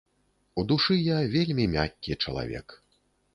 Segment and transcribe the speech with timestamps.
[0.61, 2.67] У душы я вельмі мяккі чалавек.